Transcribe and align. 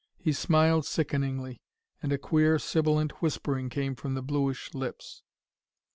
He 0.17 0.33
smiled 0.33 0.87
sickeningly, 0.87 1.61
and 2.01 2.11
a 2.11 2.17
queer, 2.17 2.57
sibilant 2.57 3.21
whispering 3.21 3.69
came 3.69 3.93
from 3.93 4.15
the 4.15 4.23
bluish 4.23 4.73
lips. 4.73 5.21